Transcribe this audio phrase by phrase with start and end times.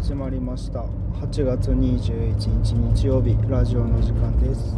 [0.00, 0.80] 始まりました。
[1.20, 2.34] 8月21
[2.64, 4.74] 日日曜日ラジオの時間です。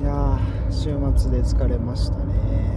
[0.00, 2.76] いやー週末で疲れましたね、え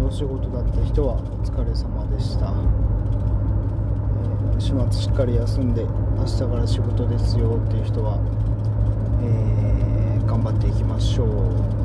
[0.00, 8.18] ーお仕事だった人はお疲れ様でした、えー週末しっかり休んで明日から仕事ですよっていう人は、
[9.22, 11.75] えー頑張っていきましょう。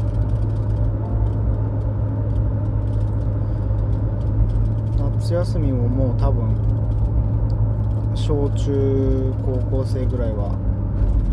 [5.21, 6.49] 夏休みももう多分
[8.15, 10.57] 小中高校生ぐらいは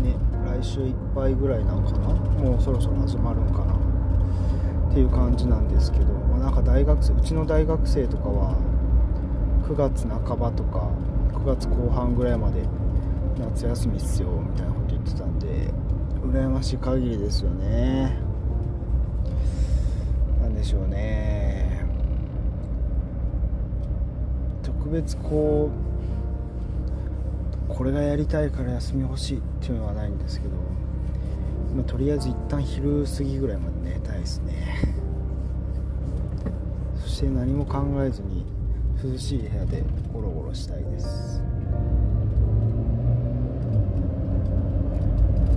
[0.03, 0.13] ね
[0.61, 2.09] 来週いっぱいぐらいなんかな？
[2.13, 3.73] もうそろそろ始まるんかな？
[3.73, 8.55] っていう感じなんですけど、まあ、なんか大学生うちの大学生とかは
[9.67, 10.91] 9月半ばとか
[11.33, 12.61] 9月後半ぐらいまで
[13.39, 15.73] 夏休みっすよみたいなこと言ってたんで
[16.23, 18.19] 羨ましい限りですよね。
[20.43, 21.38] なんでしょうね。
[24.89, 25.69] 別こ
[27.69, 30.55] うこれがやりたいから休み欲しいっていうのはないんですけど、
[31.75, 34.53] まあ、とりあえず一旦昼過ぎぐらいまで寝たいですね。
[36.99, 38.45] そして何も考えずに
[39.01, 41.41] 涼しい部屋でゴロゴロしたいです、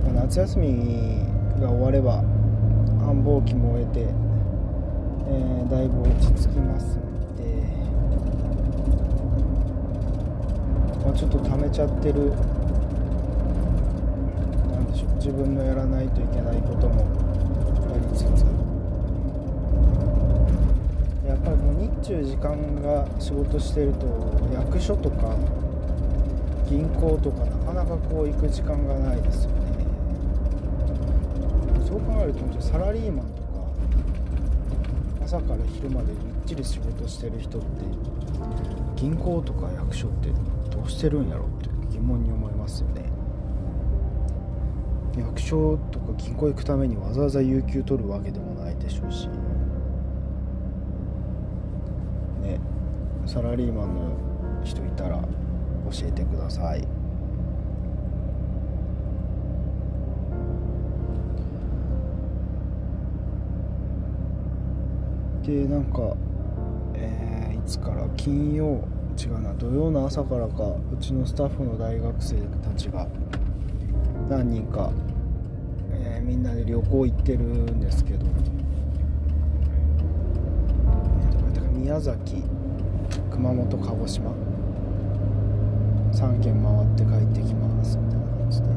[0.05, 1.25] まあ夏休み
[1.59, 2.23] が終われば
[2.99, 4.07] 繁忙期も終えて、
[5.29, 7.43] えーだいぶ落ち着きますんで
[11.03, 12.29] まあ、ちょっと溜めちゃってる。
[14.71, 15.15] なんでしょう。
[15.17, 18.45] 自分のやらないといけないこともやりつつ。
[21.27, 24.05] やっぱりこう日中時間が仕事してると
[24.53, 25.35] 役所とか
[26.69, 29.57] 銀行とかなかなかこう行く時間がないですよね。
[31.85, 33.49] そう考えるとサラリーマンとか
[35.25, 37.67] 朝から昼までみっちり仕事してる人って
[38.95, 40.29] 銀行とか役所って
[40.85, 43.03] うしてるんやろって疑問に思いますよね。
[45.17, 49.27] 役所とか銀行行くためにわざわざ有給取るわけでもないでしょうし。
[52.41, 52.59] ね。
[53.25, 55.21] サラリーマンの人いたら
[55.91, 56.87] 教えてください。
[65.45, 66.15] でなんか、
[66.93, 68.81] えーいつから金曜
[69.17, 69.53] 違うな。
[69.53, 73.07] 土曜の朝からかうちのスタッフの大学生たちが
[74.29, 74.91] 何人か、
[75.91, 82.43] えーみんなで旅行行ってるんですけど、えーどこやったか宮崎
[83.31, 84.31] 熊本鹿児島。
[86.13, 88.67] 3軒回って帰ってきますみたいな感じで。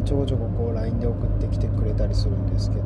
[0.00, 2.84] でちょこちょここう LINE で送ってきてくれたりするんですけど。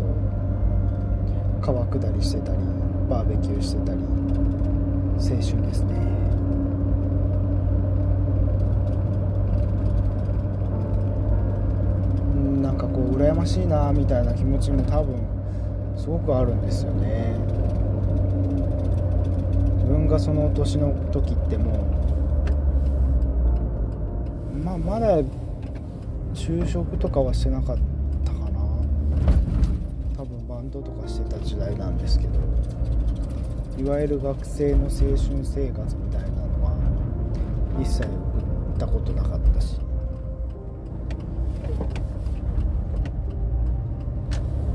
[1.62, 2.58] 川下りしてたり
[3.08, 4.00] バーベキューしてたり。
[5.18, 5.94] 青春ですね。
[12.34, 15.16] うんなんかこう羨ましいなみたいな気持ちも多分
[15.96, 17.34] すごくあるんですよね。
[19.78, 21.72] 自分がその年の時っても
[24.54, 25.20] うまあまだ
[26.34, 27.76] 就職とかはしてなかっ
[28.24, 28.60] たかな。
[30.16, 32.32] 多分バンドとかしてた時代なんですけど。
[33.78, 36.76] いわゆる学生の青春生活みたいなのは
[37.80, 39.78] 一切送ったことなかったし。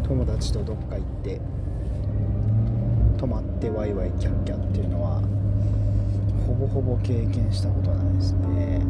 [0.08, 1.42] 友達とどっか行って
[3.18, 5.22] 泊まってワイワイキャッキャっていうのは
[6.48, 8.82] ほぼほぼ経験したことないですね。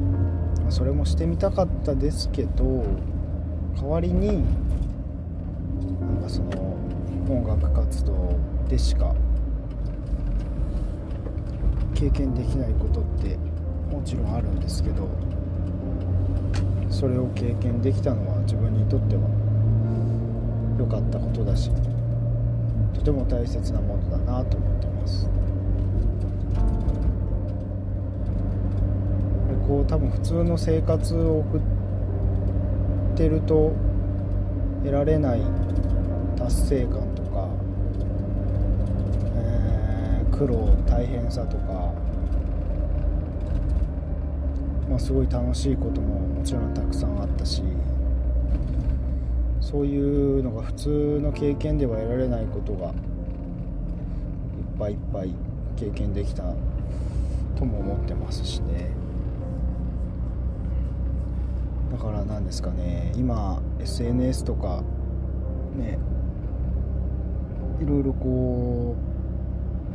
[0.70, 2.86] それもしてみたかったですけど
[3.76, 4.44] 代わりに
[6.02, 6.78] なんかその
[7.30, 8.36] 音楽活動
[8.70, 9.16] でしか
[11.98, 13.38] 経験できないことって
[13.92, 15.10] もちろんあるんですけど
[16.92, 19.24] それを経験できたのは自分にとっては
[20.78, 21.72] 良かったことだし
[22.94, 25.30] とても大切なものだなと思ってます。
[29.68, 31.62] こう多分普通の生活を送っ
[33.18, 33.74] てると
[34.84, 35.42] 得られない
[36.38, 37.50] 達成感とか、
[39.36, 41.92] えー苦労大変さとか、
[44.88, 47.64] まあ、すごい楽しいことももちろんたくさんあったし
[49.60, 52.94] そういうのが普通の経験では得られないことがいっ
[54.78, 55.34] ぱいいっぱい
[55.76, 56.44] 経験できた
[57.58, 58.92] とも思ってますしね。
[61.92, 64.84] だからなんですかね今 SNS とか
[65.76, 65.98] ね
[67.82, 69.07] いろいろこう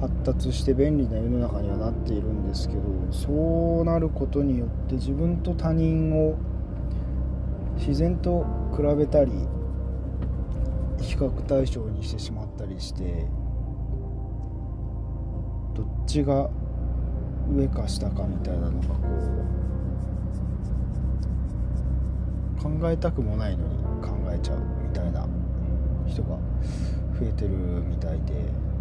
[0.03, 2.83] 発達して便利な世の中にはなっているんですけど
[3.13, 6.37] そうなることによって自分と他人を
[7.77, 8.45] 自然と
[8.77, 9.31] 比べたり
[11.01, 13.29] 比較対象にしてしまったりして
[15.73, 16.51] どっちが
[17.55, 18.95] 上か下かみたいなのがこ
[22.59, 25.29] う考えたくもないのに考えちゃうみたいな
[26.09, 26.39] 人が
[27.21, 28.72] 増えてるみたいで。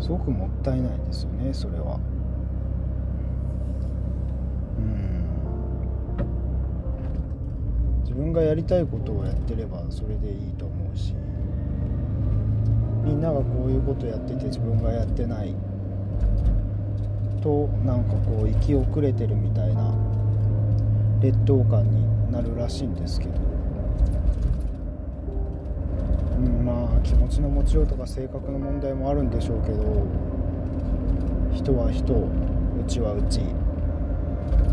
[0.00, 1.98] すごくもったいないですよねそれは。
[4.78, 5.20] うん。
[8.02, 11.14] 自分がやりたいことをやってればそれでいいと思うし
[13.04, 15.54] みんながこういうことやってて自分がやってない
[17.40, 19.94] となんかこう生き遅れてるみたいな
[21.20, 23.32] 劣等感になるらしいんですけど、
[26.36, 30.06] うん、まあ気持ちの持ちようとか性格の問題もあるんでしょうけど
[31.54, 32.26] 人は人う
[32.86, 33.40] ちはうち。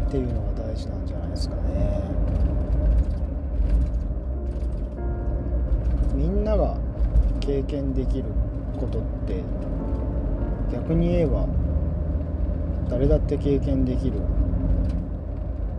[0.07, 2.01] っていうのが大事なんじゃないですかね。
[6.15, 6.77] みんなが
[7.41, 8.23] 経験できる
[8.79, 9.43] ことって
[10.71, 11.45] 逆に言えば
[12.89, 14.21] 誰だって経験できる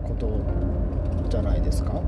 [0.03, 0.39] こと
[1.27, 1.99] じゃないですか。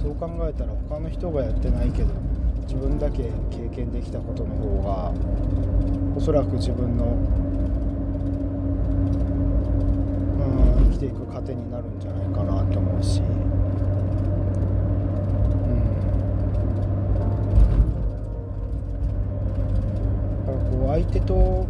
[0.00, 2.14] そう考えたら他の人がやってないけど
[2.66, 5.12] 自分だけ経験できたことの方が
[6.16, 7.08] おそらく自分の、う
[10.82, 13.20] ん、生きていく糧になるんじゃないかなと思うし。
[13.20, 13.22] う
[20.50, 21.66] ん、こう相手と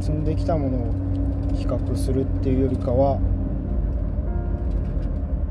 [0.00, 0.92] 積んできたものを
[1.56, 3.18] 比較するっていうよりかは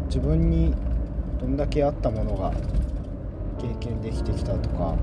[0.07, 0.73] 自分に
[1.39, 2.51] どんだけあったものが
[3.59, 4.95] 経験できてきたとか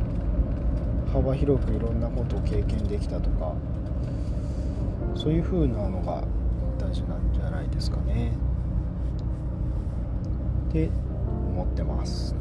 [1.12, 3.54] 幅広くいろんなことを経験できたとか
[5.14, 6.22] そういう風なのが
[6.78, 8.32] 大事なんじゃないですかね。
[10.68, 10.90] って
[11.48, 12.34] 思ってます。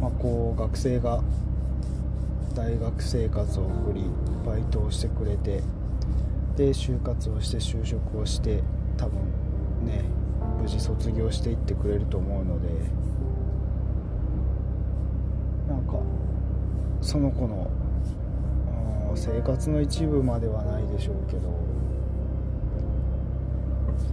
[0.00, 1.22] まあこう学生が
[2.54, 4.04] 大学生活を送り
[4.46, 5.62] バイトをしてくれて
[6.56, 8.62] で就活をして就職をして
[8.96, 9.20] 多分
[9.86, 10.04] ね
[10.60, 12.68] 無事卒業していってくれると思うので
[15.68, 15.94] なんか
[17.00, 17.70] その子の
[19.14, 21.50] 生活の一部まではないでしょうけど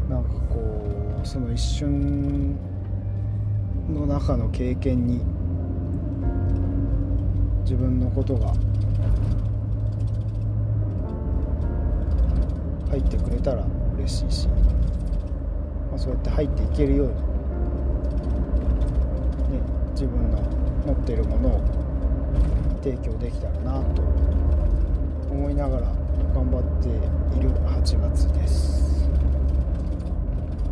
[0.10, 2.58] なんかこうその一瞬
[3.90, 5.22] の中の経験に
[7.62, 8.54] 自分のことが
[12.90, 17.20] 入ってくれたら嬉しいし、まあ、そうやって入っていけるように、ね、
[19.92, 20.42] 自分の
[20.86, 21.77] 持っているものを
[22.88, 24.02] 提供できたらなと
[25.30, 25.88] 思いながら
[26.34, 26.88] 頑張って
[27.38, 29.10] いる8月です、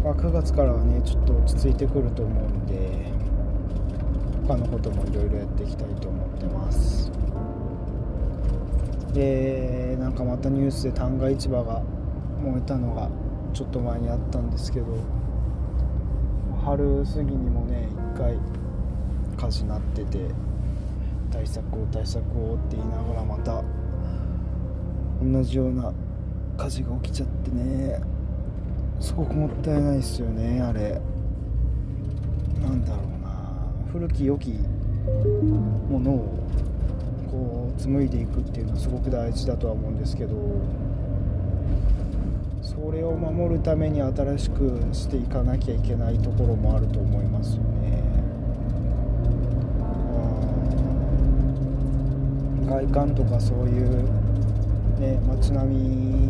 [0.02, 3.12] まあ、9月からはねちょっと落ち着いてくると思うんで
[4.48, 7.12] 他のこともいろいろやっていきたいと思ってます。
[9.14, 11.82] でなんかまたニュースで旦過市場が
[12.42, 13.10] 燃えたのが
[13.54, 14.86] ちょっと前にあったんですけど
[16.64, 18.38] 春過ぎにもね1回
[19.38, 20.45] 火事になってて
[21.32, 23.64] 対策を対策をって言いながらまた
[25.22, 25.94] 同じような
[26.58, 28.00] 火事が起きちゃってね。
[29.00, 31.02] すごくもったいないですよねあれ。
[32.62, 33.36] なんだろうな。
[33.92, 34.54] 古き良き
[35.90, 36.40] ものを
[37.30, 40.36] こう紡いでいくっていうのはすごく大事だとは思うんですけど
[42.62, 47.64] それを守るために新しくしていかなきゃいけないところもあると思いますよ
[52.66, 54.04] 外観とかそういう、
[55.00, 56.30] ね、街並み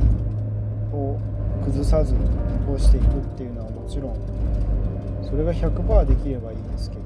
[0.92, 1.18] を
[1.64, 4.18] 崩さず残していくっていうのはもちろん
[5.24, 7.04] それが100%できればいいですけど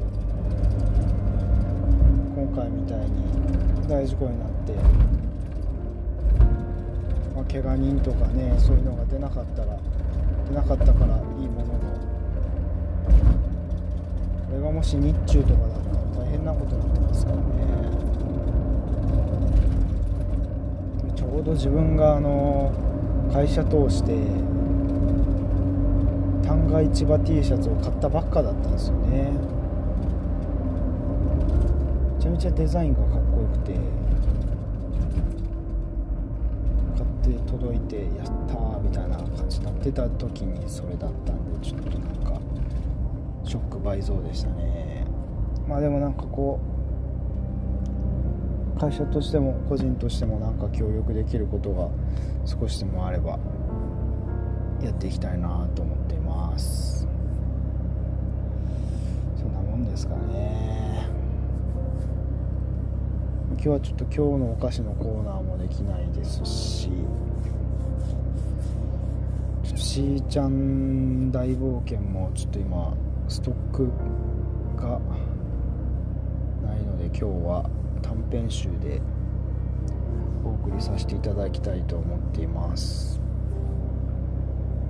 [2.35, 4.73] 今回みたいに大事故になって、
[7.35, 9.77] まあ、怪我人とかねそういうのが出なかったら
[10.49, 11.79] 出なかったからいいものの
[14.49, 17.41] これがもし日中とかだったら大変なことになってますからね。
[21.15, 22.71] ちょうど自分があの
[23.31, 24.13] 会社通して
[26.43, 29.31] 旦過市場 T シャツを買ったばっかだったんですよね。
[32.17, 33.73] めちゃめちゃデザインがかっこよくて
[36.97, 37.05] 買っ
[37.37, 42.39] て届いてやったーみたいな感じになってた時にそれだったんでちょっとなんか
[43.43, 45.05] ショック倍増でしたね。
[45.67, 46.68] まあでもなんかこう
[48.79, 51.89] 会社としても個人としてもなんか協力できることが
[52.45, 53.37] 少しでもあれば
[54.81, 57.05] やっていきたいなと思っています。
[59.37, 61.09] そんなもんですかね。
[63.51, 66.89] 今日はちょっと今日のお菓子のコーナーもできないですし
[69.63, 72.93] ちょっとしーちゃん大冒険もちょっと今
[73.27, 73.91] ストック
[74.77, 75.01] が
[76.65, 77.69] ないので今日は
[78.01, 79.01] 短編集で
[80.43, 83.19] お送りさせていただきたいと思っています。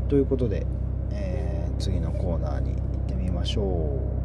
[0.08, 0.66] ということで、
[1.12, 4.20] えー、次のコーナーに行ってみましょう。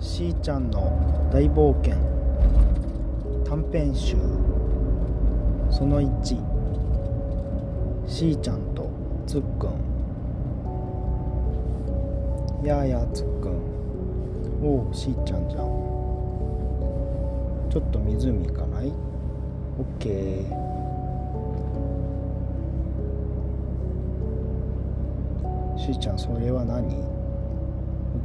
[0.00, 2.15] しーちゃんの大冒険。
[3.72, 4.16] 編集。
[5.70, 6.22] その1
[8.06, 8.88] しーちゃんと
[9.26, 9.70] つっくん。
[12.64, 13.60] やーやーつっくん。
[14.62, 15.62] おおしーちゃんじゃん。
[17.68, 18.92] ちょっと湖行かない？
[19.78, 20.48] オッケー。
[25.76, 26.88] しーちゃんそれは何？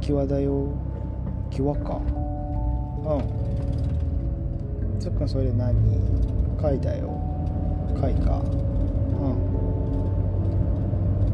[0.00, 0.68] き輪だよ。
[1.50, 2.00] 浮き輪か。
[3.04, 3.22] うん。
[4.98, 5.74] つっくんそれ何?
[6.60, 7.10] 貝だよ。
[8.00, 8.42] 貝かう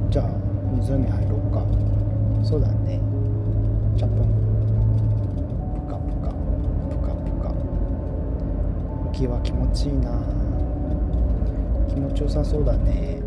[0.07, 0.11] ん。
[0.11, 0.31] じゃあ
[0.75, 1.63] 湖入ろうか。
[2.43, 2.99] そうだね。
[3.97, 4.25] チャプン。
[5.75, 6.31] プカプカ。
[6.89, 7.51] プカプカ。
[9.11, 10.19] 浮き輪気持ちいいな。
[11.89, 13.19] 気持ちよさそうだね。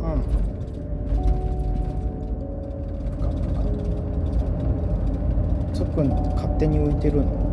[0.00, 0.22] うん。
[3.16, 3.62] プカプカ。
[5.72, 7.49] つっくん勝手に浮いてるの？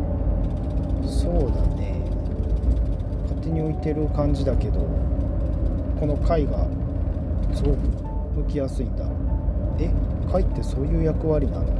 [1.28, 2.00] そうだね。
[3.24, 4.80] 勝手に浮いてる感じだけど
[6.00, 6.66] この貝が
[7.54, 7.76] すごく
[8.38, 9.04] 浮きやすいんだ。
[9.78, 9.90] え
[10.32, 11.77] 貝ってそういう役割なの？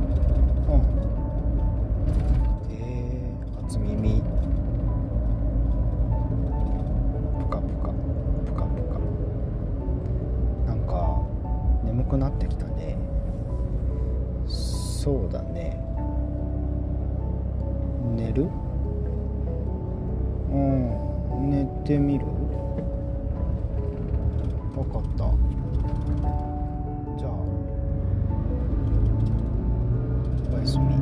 [21.88, 22.26] てみる？
[24.74, 25.24] 分かった。
[27.16, 27.30] じゃあ
[30.52, 30.84] おやすみ。
[30.96, 31.00] うん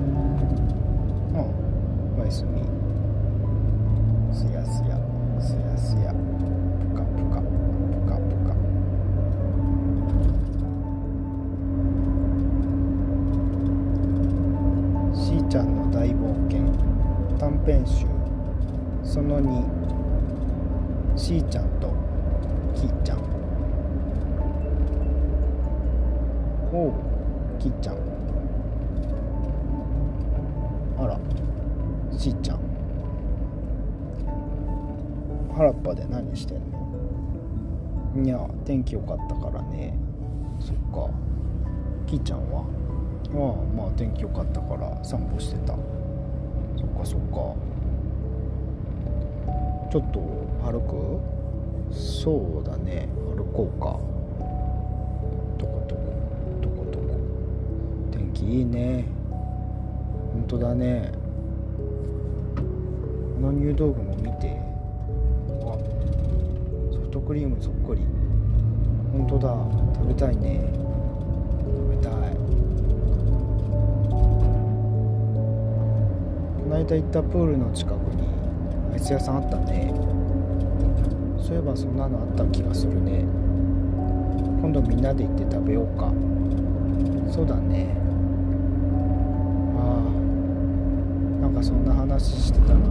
[2.17, 2.63] おやすみ。
[4.33, 4.97] すやすや。
[5.41, 6.15] すやすや。
[6.15, 7.43] ぷかぷか。
[7.91, 8.55] ぷかぷか。
[15.13, 16.63] しーちゃんの大冒険。
[17.41, 18.07] 短編集。
[19.03, 19.76] その2
[21.17, 21.89] しーちゃんと
[22.75, 23.19] きーちゃん。
[26.73, 26.93] おう
[27.59, 27.97] きーちゃん。
[30.99, 31.19] あら
[32.17, 32.61] しーちゃん。
[35.55, 38.23] 原っぱで何してんの？
[38.23, 39.97] いや天気良かったからね。
[40.61, 41.11] そっか。
[42.07, 42.61] きーちゃんは？
[42.61, 42.65] あ
[43.35, 45.75] あまあ天気良かったから散歩してた。
[46.77, 47.55] そっかそっか。
[49.91, 50.21] ちょっと
[50.63, 51.95] 歩く？
[51.95, 53.09] そうだね。
[53.37, 53.99] 歩こうか。
[55.59, 56.01] とことこ？
[56.61, 57.05] とことこ？
[58.11, 59.05] 天気いいね。
[60.33, 61.13] ほんとだね。
[63.37, 64.61] この入道雲見て。
[65.63, 65.79] あ
[66.93, 68.03] ソフトクリームそっくり。
[69.13, 69.57] ほんとだ。
[69.95, 70.61] 食べたいね。
[71.61, 72.13] 食べたい。
[76.59, 78.27] この間行ったプールの近くに
[78.97, 79.93] アイス屋さんあったね
[81.39, 83.27] そういえばそんなのあった気がするね。
[84.63, 86.11] 今度みんなで行って食べようか。
[87.31, 87.95] そうだね。
[89.77, 90.01] ああ。
[91.43, 92.91] なんかそんな話してたな。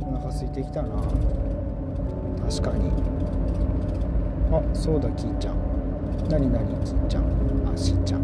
[0.00, 0.88] お腹空いてきたな。
[2.48, 2.90] 確かに。
[4.50, 5.56] あそうだキーちゃん。
[6.30, 7.24] 何何キーちゃん。
[7.72, 8.22] あしーちゃん。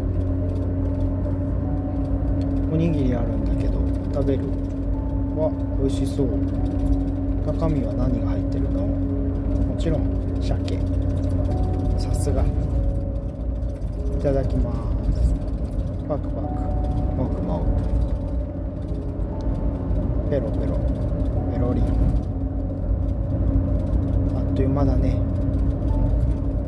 [2.73, 3.77] おにぎりあるんだけど
[4.11, 4.68] 食べる？
[5.39, 6.27] わ美味しそう。
[7.47, 8.81] 中身は何が入ってるの？
[8.81, 10.01] もちろん
[10.41, 10.79] 鮭。
[11.97, 12.43] さすが。
[12.43, 12.45] い
[14.21, 15.33] ただきます。
[16.07, 16.47] パクパク。
[17.15, 17.63] もぐも
[20.25, 20.29] ぐ。
[20.29, 20.77] ペロペロ。
[21.53, 21.81] ペロリ
[24.35, 25.17] あっという間だね。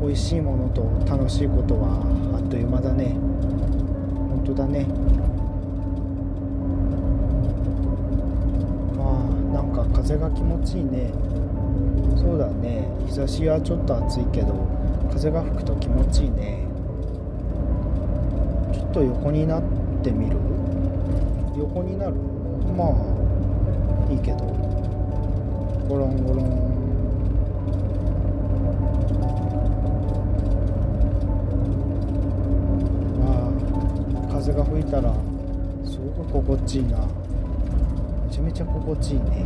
[0.00, 2.02] 美味しいものと楽しいことは
[2.34, 3.14] あっという間だね。
[4.30, 4.86] 本当だね
[8.98, 9.24] まあ
[9.54, 11.12] なんかか風が気持ちいいね。
[12.16, 12.88] そうだね。
[13.06, 14.52] 日差しはちょっと暑いけど
[15.12, 16.66] 風が吹くと気持ちいいね。
[18.72, 19.62] ちょっと横になっ
[20.02, 20.36] てみる？
[21.56, 22.14] 横になる？
[22.76, 24.38] まあいいけど。
[25.88, 26.46] ゴロンゴロン
[33.20, 33.24] ま
[34.28, 35.14] あ風が吹いたら
[35.84, 36.98] すごく心地いいな。
[36.98, 37.06] め
[38.30, 39.44] ちゃめちゃ心地いいね。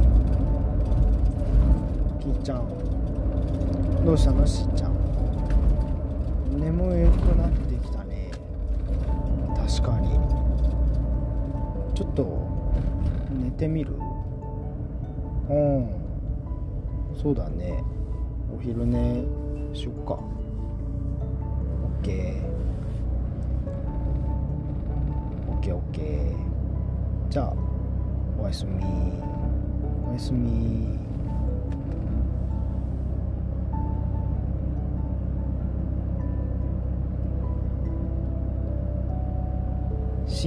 [2.27, 2.67] きーちゃん
[4.05, 4.97] どうしたのしーちゃん。
[6.59, 8.31] 眠くなってきたね。
[9.55, 10.09] 確かに。
[11.95, 12.27] ちょっと
[13.31, 13.95] 寝てみる？
[15.51, 15.89] うん。
[17.21, 17.85] そうだね。
[18.57, 19.23] お昼寝
[19.73, 20.15] しよっか。
[20.15, 20.19] オ
[22.01, 22.43] ッケー。
[25.51, 26.35] オッケーオッケー。
[27.31, 27.53] じゃあ
[28.41, 28.83] おやすみ。
[30.09, 31.06] おやすみ。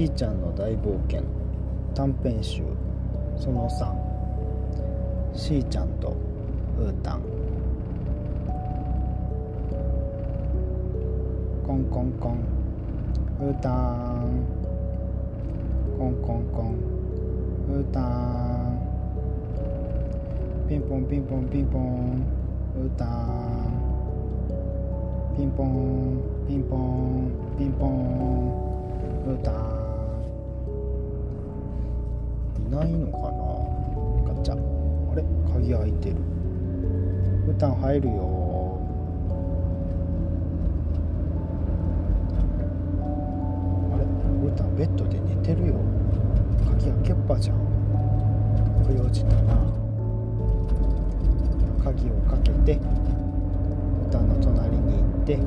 [0.00, 1.22] しーちゃんの大冒険
[1.94, 2.62] 短編集
[3.36, 6.16] その3しーちゃんと
[6.78, 7.22] うーたん。
[11.66, 12.38] コンコンコン。
[13.42, 14.46] うーたん。
[15.98, 16.78] コンコンコン。
[17.68, 18.80] うーたん。
[20.66, 22.24] ピンポンピンポンピンポン。
[22.74, 23.68] うーたん。
[25.36, 27.90] ピンポンピンポンピンポン。
[29.26, 29.69] うーたん。
[32.70, 34.32] ないのかな？
[34.32, 34.54] ガチャ。
[34.54, 35.24] あれ？
[35.52, 36.16] 鍵開いてる。
[37.48, 38.14] うーたん入るよ。
[43.92, 44.04] あれ？
[44.04, 45.74] うーたんベッドで寝てるよ。
[46.64, 47.56] 鍵開けっぱじゃん。
[48.86, 49.54] 不用心だな。
[51.82, 55.38] 鍵をかけてうーたんの隣に行って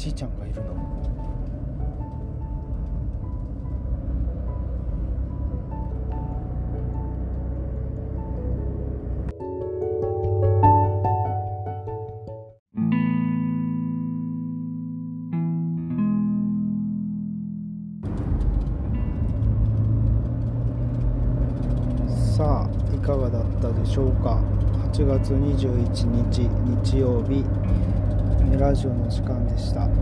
[0.00, 0.70] しーちゃんがいるの。
[22.16, 24.42] さあいかがだったでしょうか。
[24.94, 26.48] 8月21日
[26.88, 27.44] 日曜日。
[28.58, 29.86] ラジオの時間でした。
[29.86, 29.92] ね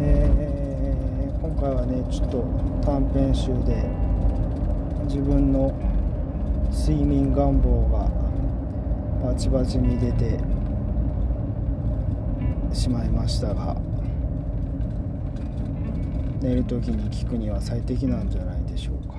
[0.00, 2.44] え今回はねちょっと
[2.84, 3.88] 短編集で
[5.04, 5.72] 自分の
[6.72, 8.08] 睡眠願望が
[9.28, 10.38] バチバチに出て
[12.74, 13.76] しまいましたが
[16.40, 19.14] 寝る時に聞くには最適なんじゃないでしょうか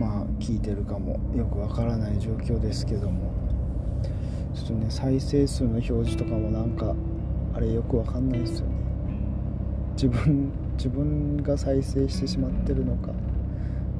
[0.00, 3.30] まあ聞いてるかもよくわからない状況ですけども。
[4.54, 6.96] ちょっとね再生数の表示とかもなんか
[7.54, 8.74] あれよくわかんないですよね。
[9.92, 13.12] 自分自分が再生してしまってるのか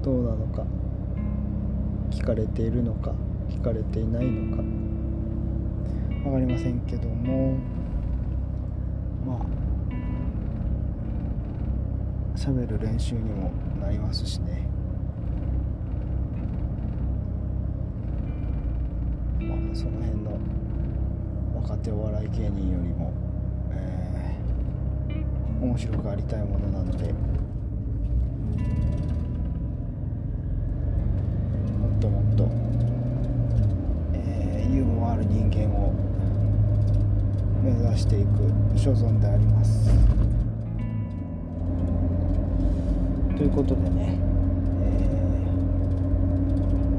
[0.03, 0.65] どうなのか
[2.11, 3.13] 聞かれているのか
[3.51, 4.63] 聞かれていないのか。
[6.25, 7.59] 分かりませんけども。
[9.27, 9.41] まあ
[12.35, 14.70] 喋る練習にもなりますしね。
[19.57, 20.39] まあその辺の
[21.55, 23.13] 若手お笑い芸人よりも、
[23.73, 27.19] えー面白くありたいものなのでも
[31.95, 32.49] っともっと、
[34.15, 35.93] えーユーモアある人間を
[37.63, 38.29] 目指していく
[38.79, 39.91] 所存であります。
[43.37, 44.19] ということでね、
[44.85, 44.97] え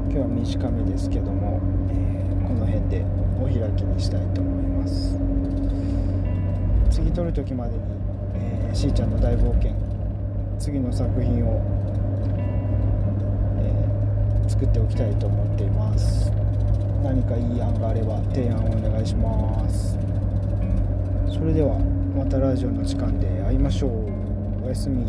[0.08, 1.60] ー今日は短めですけども、
[1.90, 3.04] えーこの辺で
[3.40, 5.16] お開きにしたいと思います。
[6.90, 7.80] 次撮る時までに、
[8.34, 9.72] えーしーちゃんの大冒険
[10.58, 11.62] 次の作品を、
[13.58, 16.30] えー作っておきたいと思っています。
[17.02, 19.98] 何かいい案があれば提案をお願いします。
[21.32, 21.78] それでは
[22.14, 24.66] またラジオの時間で会いましょう。
[24.66, 25.06] おやすみ